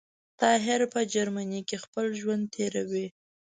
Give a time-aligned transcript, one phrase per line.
[0.41, 3.07] طاهر په جرمنی کي خپل ژوند تیروی